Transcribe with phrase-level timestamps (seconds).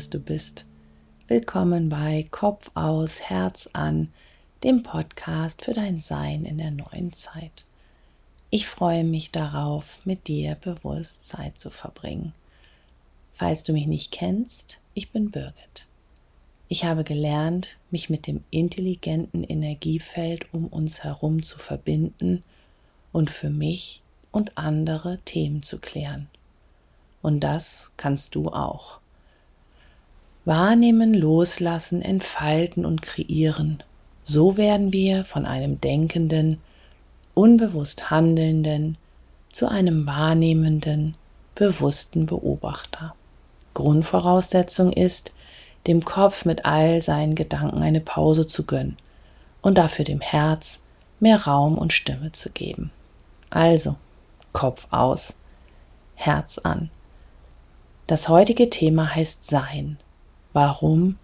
[0.00, 0.64] Dass du bist.
[1.28, 4.08] Willkommen bei Kopf aus, Herz an,
[4.64, 7.66] dem Podcast für dein Sein in der neuen Zeit.
[8.48, 12.32] Ich freue mich darauf, mit dir bewusst Zeit zu verbringen.
[13.34, 15.86] Falls du mich nicht kennst, ich bin Birgit.
[16.68, 22.42] Ich habe gelernt, mich mit dem intelligenten Energiefeld um uns herum zu verbinden
[23.12, 24.00] und für mich
[24.32, 26.28] und andere Themen zu klären.
[27.20, 28.99] Und das kannst du auch.
[30.44, 33.82] Wahrnehmen, loslassen, entfalten und kreieren.
[34.24, 36.58] So werden wir von einem denkenden,
[37.34, 38.96] unbewusst handelnden
[39.50, 41.16] zu einem wahrnehmenden,
[41.54, 43.14] bewussten Beobachter.
[43.74, 45.32] Grundvoraussetzung ist,
[45.86, 48.96] dem Kopf mit all seinen Gedanken eine Pause zu gönnen
[49.62, 50.82] und dafür dem Herz
[51.20, 52.90] mehr Raum und Stimme zu geben.
[53.50, 53.96] Also,
[54.52, 55.36] Kopf aus,
[56.14, 56.90] Herz an.
[58.06, 59.98] Das heutige Thema heißt Sein.
[60.52, 61.16] Warum?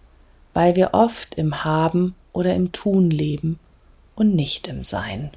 [0.55, 3.59] Weil wir oft im Haben oder im Tun leben
[4.15, 5.31] und nicht im Sein.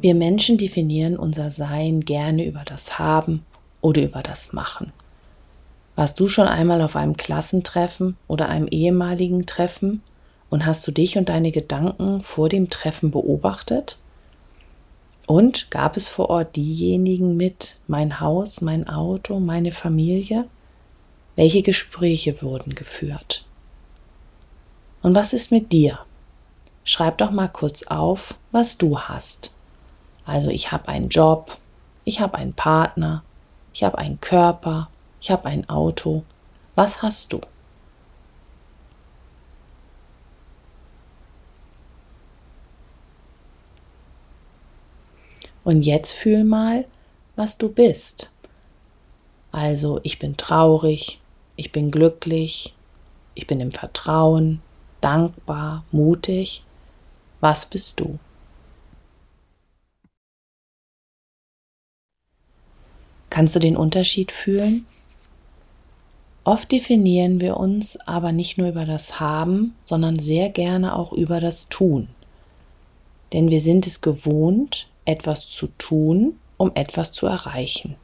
[0.00, 3.44] Wir Menschen definieren unser Sein gerne über das Haben
[3.80, 4.92] oder über das Machen.
[5.98, 10.00] Warst du schon einmal auf einem Klassentreffen oder einem ehemaligen Treffen
[10.48, 13.98] und hast du dich und deine Gedanken vor dem Treffen beobachtet?
[15.26, 20.44] Und gab es vor Ort diejenigen mit mein Haus, mein Auto, meine Familie?
[21.34, 23.44] Welche Gespräche wurden geführt?
[25.02, 25.98] Und was ist mit dir?
[26.84, 29.50] Schreib doch mal kurz auf, was du hast.
[30.24, 31.58] Also ich habe einen Job,
[32.04, 33.24] ich habe einen Partner,
[33.72, 34.88] ich habe einen Körper,
[35.20, 36.24] ich habe ein Auto.
[36.74, 37.40] Was hast du?
[45.64, 46.86] Und jetzt fühl mal,
[47.36, 48.30] was du bist.
[49.52, 51.20] Also ich bin traurig,
[51.56, 52.74] ich bin glücklich,
[53.34, 54.62] ich bin im Vertrauen,
[55.00, 56.64] dankbar, mutig.
[57.40, 58.18] Was bist du?
[63.30, 64.86] Kannst du den Unterschied fühlen?
[66.48, 71.40] Oft definieren wir uns aber nicht nur über das Haben, sondern sehr gerne auch über
[71.40, 72.08] das Tun.
[73.34, 77.96] Denn wir sind es gewohnt, etwas zu tun, um etwas zu erreichen.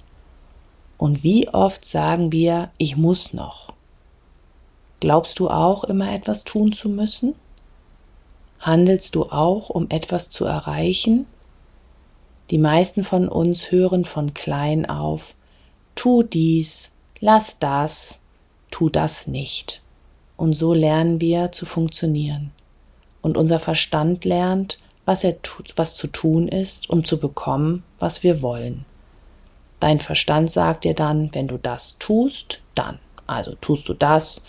[0.98, 3.72] Und wie oft sagen wir, ich muss noch?
[5.00, 7.34] Glaubst du auch immer etwas tun zu müssen?
[8.60, 11.24] Handelst du auch, um etwas zu erreichen?
[12.50, 15.34] Die meisten von uns hören von klein auf,
[15.94, 18.20] tu dies, lass das,
[18.74, 19.82] tu das nicht.
[20.36, 22.50] Und so lernen wir zu funktionieren.
[23.22, 28.24] Und unser Verstand lernt, was, er tut, was zu tun ist, um zu bekommen, was
[28.24, 28.84] wir wollen.
[29.78, 32.98] Dein Verstand sagt dir dann, wenn du das tust, dann.
[33.28, 34.42] Also tust du das,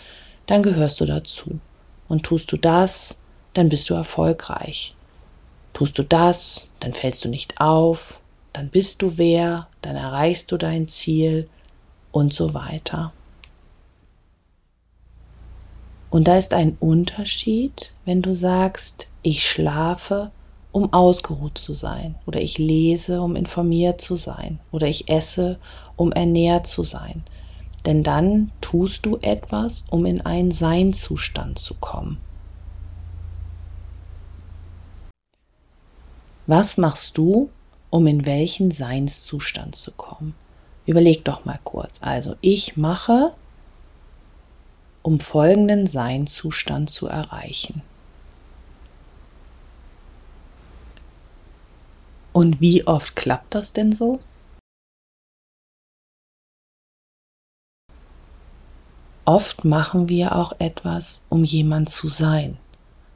[0.46, 1.60] dann gehörst du dazu.
[2.08, 3.14] Und tust du das,
[3.54, 4.96] dann bist du erfolgreich.
[5.72, 8.18] Tust du das, dann fällst du nicht auf,
[8.52, 11.48] dann bist du wer, dann erreichst du dein Ziel
[12.10, 13.12] und so weiter.
[16.16, 20.30] Und da ist ein Unterschied, wenn du sagst, ich schlafe,
[20.72, 25.58] um ausgeruht zu sein, oder ich lese, um informiert zu sein, oder ich esse,
[25.94, 27.22] um ernährt zu sein.
[27.84, 32.16] Denn dann tust du etwas, um in einen Seinzustand zu kommen.
[36.46, 37.50] Was machst du,
[37.90, 40.34] um in welchen Seinszustand zu kommen?
[40.86, 41.98] Überleg doch mal kurz.
[42.00, 43.34] Also ich mache,
[45.06, 47.80] um folgenden Seinzustand zu erreichen.
[52.32, 54.18] Und wie oft klappt das denn so?
[59.24, 62.58] Oft machen wir auch etwas, um jemand zu sein.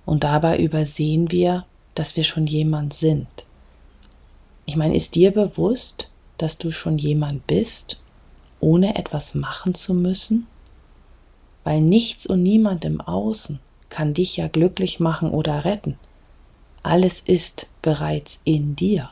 [0.06, 1.66] Und dabei übersehen wir,
[1.96, 3.26] dass wir schon jemand sind.
[4.64, 6.08] Ich meine, ist dir bewusst,
[6.38, 8.00] dass du schon jemand bist,
[8.60, 10.46] ohne etwas machen zu müssen?
[11.64, 15.98] Weil nichts und niemand im Außen kann dich ja glücklich machen oder retten.
[16.82, 19.10] Alles ist bereits in dir.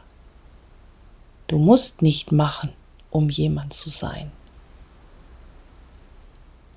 [1.48, 2.70] Du musst nicht machen,
[3.10, 4.30] um jemand zu sein.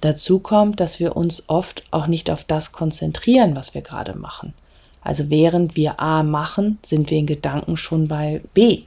[0.01, 4.53] Dazu kommt, dass wir uns oft auch nicht auf das konzentrieren, was wir gerade machen.
[5.01, 8.83] Also während wir A machen, sind wir in Gedanken schon bei B.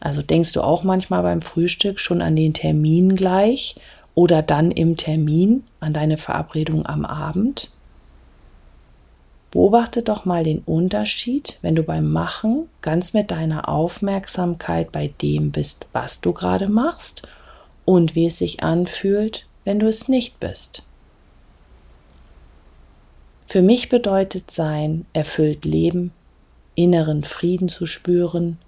[0.00, 3.76] Also denkst du auch manchmal beim Frühstück schon an den Termin gleich
[4.14, 7.70] oder dann im Termin an deine Verabredung am Abend.
[9.50, 15.52] Beobachte doch mal den Unterschied, wenn du beim Machen ganz mit deiner Aufmerksamkeit bei dem
[15.52, 17.22] bist, was du gerade machst
[17.84, 20.82] und wie es sich anfühlt, wenn du es nicht bist.
[23.46, 26.12] Für mich bedeutet Sein erfüllt Leben,
[26.74, 28.58] inneren Frieden zu spüren,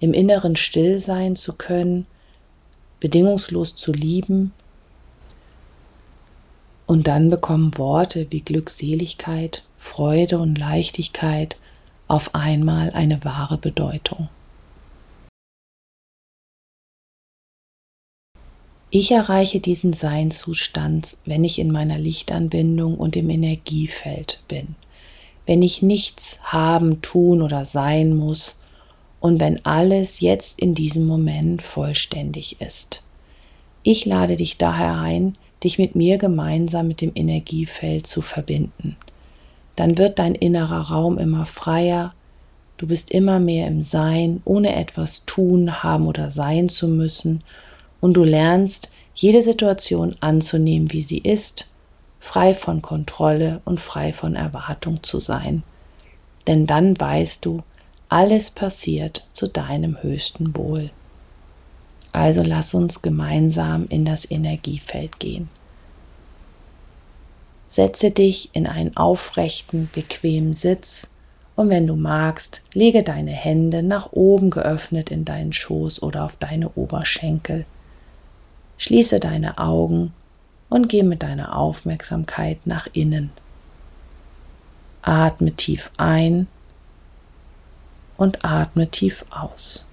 [0.00, 2.06] im inneren still sein zu können,
[3.00, 4.52] bedingungslos zu lieben.
[6.88, 11.58] Und dann bekommen Worte wie Glückseligkeit, Freude und Leichtigkeit
[12.08, 14.30] auf einmal eine wahre Bedeutung.
[18.88, 24.74] Ich erreiche diesen Seinzustand, wenn ich in meiner Lichtanbindung und im Energiefeld bin,
[25.44, 28.58] wenn ich nichts haben, tun oder sein muss
[29.20, 33.04] und wenn alles jetzt in diesem Moment vollständig ist.
[33.82, 38.96] Ich lade dich daher ein, dich mit mir gemeinsam mit dem Energiefeld zu verbinden.
[39.76, 42.14] Dann wird dein innerer Raum immer freier,
[42.78, 47.42] du bist immer mehr im Sein, ohne etwas tun, haben oder sein zu müssen,
[48.00, 51.68] und du lernst, jede Situation anzunehmen, wie sie ist,
[52.20, 55.64] frei von Kontrolle und frei von Erwartung zu sein.
[56.46, 57.62] Denn dann weißt du,
[58.08, 60.90] alles passiert zu deinem höchsten Wohl.
[62.12, 65.48] Also lass uns gemeinsam in das Energiefeld gehen.
[67.66, 71.10] Setze dich in einen aufrechten, bequemen Sitz
[71.58, 76.36] und wenn du magst, lege deine Hände nach oben geöffnet in deinen Schoß oder auf
[76.36, 77.66] deine Oberschenkel.
[78.78, 80.12] Schließe deine Augen
[80.68, 83.30] und geh mit deiner Aufmerksamkeit nach innen.
[85.02, 86.46] Atme tief ein
[88.16, 89.87] und atme tief aus.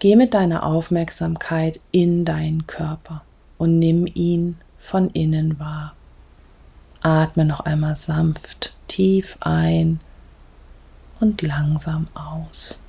[0.00, 3.22] Geh mit deiner Aufmerksamkeit in deinen Körper
[3.56, 5.94] und nimm ihn von innen wahr.
[7.02, 9.98] Atme noch einmal sanft tief ein
[11.18, 12.80] und langsam aus.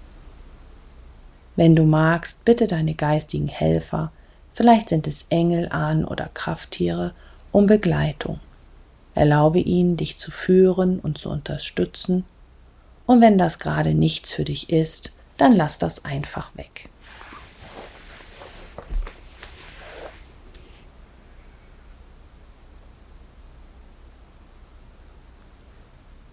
[1.55, 4.11] Wenn du magst, bitte deine geistigen Helfer,
[4.53, 7.13] vielleicht sind es Engel, Ahnen oder Krafttiere,
[7.51, 8.39] um Begleitung.
[9.15, 12.23] Erlaube ihnen, dich zu führen und zu unterstützen.
[13.07, 16.89] Und wenn das gerade nichts für dich ist, dann lass das einfach weg.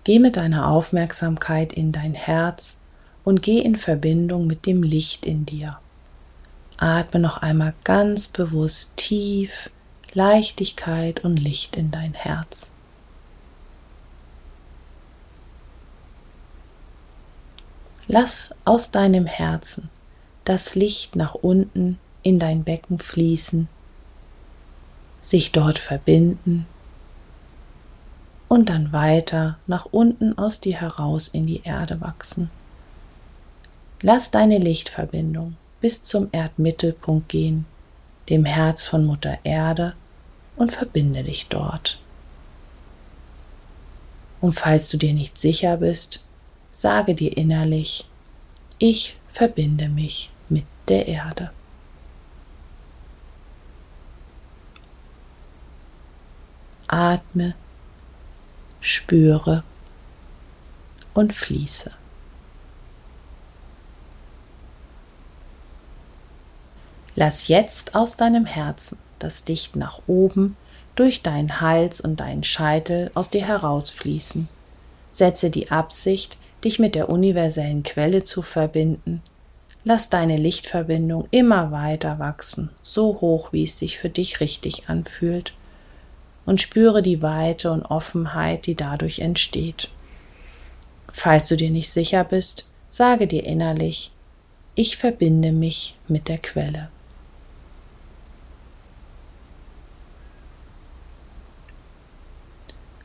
[0.06, 2.76] Geh mit deiner Aufmerksamkeit in dein Herz
[3.24, 5.80] und geh in Verbindung mit dem Licht in dir.
[6.76, 9.68] Atme noch einmal ganz bewusst tief
[10.12, 12.70] Leichtigkeit und Licht in dein Herz.
[18.06, 19.90] Lass aus deinem Herzen
[20.44, 23.66] das Licht nach unten in dein Becken fließen,
[25.20, 26.64] sich dort verbinden
[28.48, 32.50] und dann weiter nach unten aus dir heraus in die Erde wachsen.
[34.02, 37.66] Lass deine Lichtverbindung bis zum Erdmittelpunkt gehen,
[38.28, 39.94] dem Herz von Mutter Erde,
[40.56, 42.00] und verbinde dich dort.
[44.40, 46.24] Und falls du dir nicht sicher bist,
[46.72, 48.08] sage dir innerlich,
[48.78, 51.50] ich verbinde mich mit der Erde.
[56.88, 57.54] Atme
[58.86, 59.64] spüre
[61.12, 61.90] und fließe.
[67.16, 70.56] Lass jetzt aus deinem Herzen das Licht nach oben
[70.94, 74.48] durch deinen Hals und deinen Scheitel aus dir herausfließen.
[75.10, 79.20] Setze die Absicht, dich mit der universellen Quelle zu verbinden.
[79.84, 85.54] Lass deine Lichtverbindung immer weiter wachsen, so hoch, wie es sich für dich richtig anfühlt
[86.46, 89.90] und spüre die Weite und Offenheit, die dadurch entsteht.
[91.12, 94.12] Falls du dir nicht sicher bist, sage dir innerlich,
[94.74, 96.88] ich verbinde mich mit der Quelle.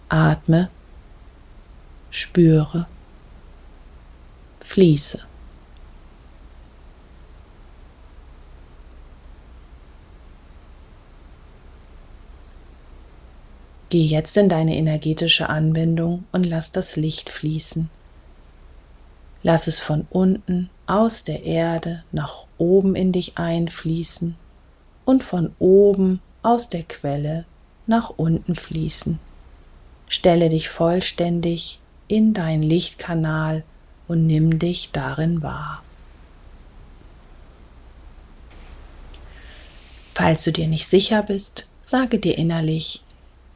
[0.10, 0.70] Atme,
[2.10, 2.86] spüre,
[4.60, 5.31] fließe.
[13.92, 17.90] Geh jetzt in deine energetische Anbindung und lass das Licht fließen.
[19.44, 24.38] Lass es von unten aus der Erde nach oben in dich einfließen
[25.04, 27.44] und von oben aus der Quelle
[27.86, 29.20] nach unten fließen.
[30.08, 33.66] Stelle dich vollständig in deinen Lichtkanal
[34.08, 35.84] und nimm dich darin wahr.
[40.14, 43.04] Falls du dir nicht sicher bist, sage dir innerlich,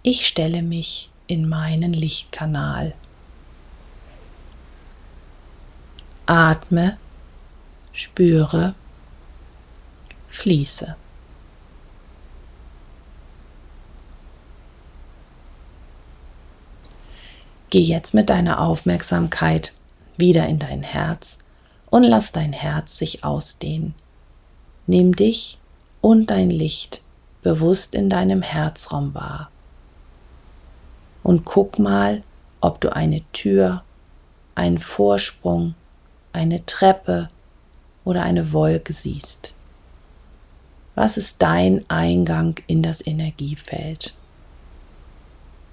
[0.07, 2.93] ich stelle mich in meinen Lichtkanal.
[6.27, 6.99] Atme,
[7.91, 8.75] spüre,
[10.27, 10.95] fließe.
[17.71, 19.73] Geh jetzt mit deiner Aufmerksamkeit
[20.17, 21.39] wieder in dein Herz
[21.89, 23.95] und lass dein Herz sich ausdehnen.
[24.85, 25.57] Nimm dich
[26.01, 27.01] und dein Licht
[27.41, 29.49] bewusst in deinem Herzraum wahr.
[31.25, 32.21] Und guck mal,
[32.61, 33.83] ob du eine Tür,
[34.53, 35.73] einen Vorsprung,
[36.33, 37.29] eine Treppe
[38.03, 39.55] oder eine Wolke siehst.
[40.93, 44.13] Was ist dein Eingang in das Energiefeld?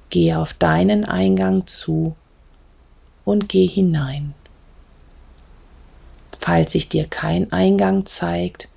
[0.08, 2.16] Geh auf deinen Eingang zu
[3.26, 4.32] und geh hinein.
[6.40, 8.70] Falls sich dir kein Eingang zeigt,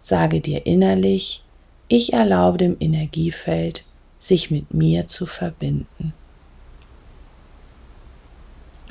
[0.00, 1.44] sage dir innerlich,
[1.88, 3.84] ich erlaube dem Energiefeld,
[4.18, 6.12] sich mit mir zu verbinden.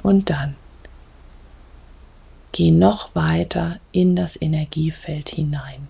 [0.04, 0.56] Und dann
[2.52, 5.88] geh noch weiter in das Energiefeld hinein.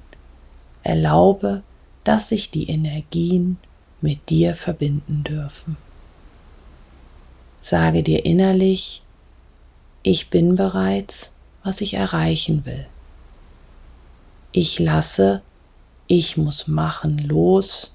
[0.83, 1.63] Erlaube,
[2.03, 3.57] dass sich die Energien
[4.01, 5.77] mit dir verbinden dürfen.
[7.61, 9.01] Sage dir innerlich,
[10.03, 11.31] ich bin bereits,
[11.63, 12.85] was ich erreichen will.
[14.51, 15.41] Ich lasse,
[16.07, 17.94] ich muss machen los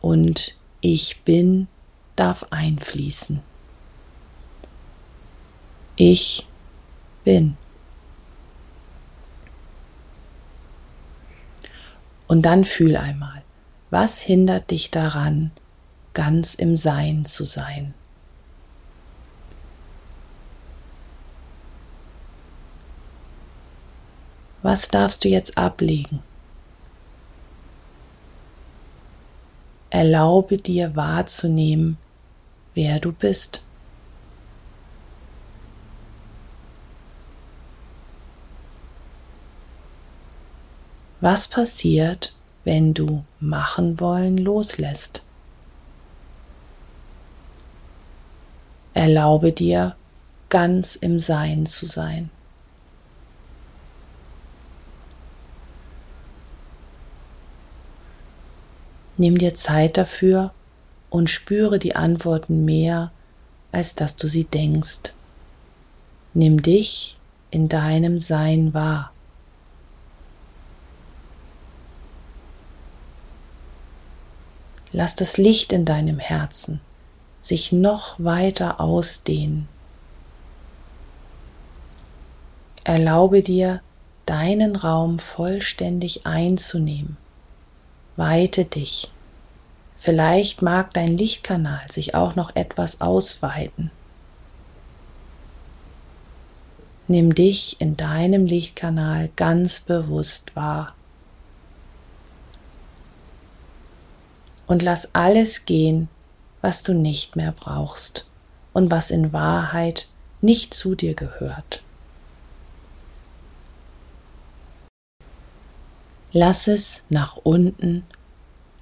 [0.00, 1.68] und ich bin
[2.16, 3.40] darf einfließen.
[5.96, 6.46] Ich
[7.24, 7.56] bin.
[12.26, 13.42] Und dann fühl einmal,
[13.90, 15.50] was hindert dich daran,
[16.14, 17.94] ganz im Sein zu sein?
[24.62, 26.22] Was darfst du jetzt ablegen?
[29.90, 31.98] Erlaube dir wahrzunehmen,
[32.74, 33.62] wer du bist.
[41.20, 42.32] Was passiert,
[42.64, 45.22] wenn du machen wollen loslässt?
[48.94, 49.96] Erlaube dir,
[50.48, 52.30] ganz im Sein zu sein.
[59.20, 60.50] Nimm dir Zeit dafür
[61.10, 63.12] und spüre die Antworten mehr,
[63.70, 65.12] als dass du sie denkst.
[66.32, 67.18] Nimm dich
[67.50, 69.12] in deinem Sein wahr.
[74.90, 76.80] Lass das Licht in deinem Herzen
[77.42, 79.68] sich noch weiter ausdehnen.
[82.84, 83.82] Erlaube dir,
[84.24, 87.18] deinen Raum vollständig einzunehmen.
[88.20, 89.10] Weite dich.
[89.96, 93.90] Vielleicht mag dein Lichtkanal sich auch noch etwas ausweiten.
[97.08, 100.94] Nimm dich in deinem Lichtkanal ganz bewusst wahr.
[104.66, 106.10] Und lass alles gehen,
[106.60, 108.26] was du nicht mehr brauchst
[108.74, 110.08] und was in Wahrheit
[110.42, 111.82] nicht zu dir gehört.
[116.32, 118.04] Lass es nach unten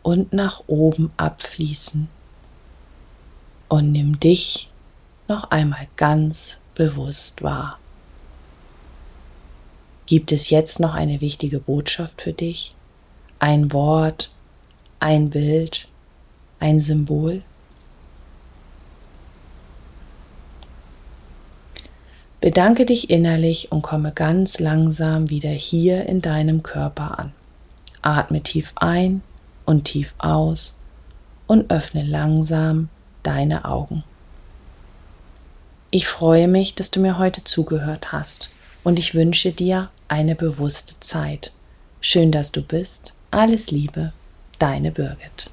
[0.03, 2.09] und nach oben abfließen
[3.69, 4.69] und nimm dich
[5.29, 7.79] noch einmal ganz bewusst wahr.
[10.05, 12.75] Gibt es jetzt noch eine wichtige Botschaft für dich?
[13.39, 14.31] Ein Wort,
[15.01, 15.89] ein Bild,
[16.61, 17.43] ein Symbol?
[22.41, 27.33] Bedanke dich innerlich und komme ganz langsam wieder hier in deinem Körper an.
[28.03, 29.23] Atme tief ein
[29.65, 30.77] und tief aus
[31.47, 32.89] und öffne langsam
[33.23, 34.05] deine Augen.
[35.91, 38.51] Ich freue mich, dass du mir heute zugehört hast
[38.85, 41.53] und ich wünsche dir eine bewusste Zeit.
[42.01, 43.15] Schön, dass du bist.
[43.31, 44.13] Alles Liebe,
[44.59, 45.51] deine Birgit.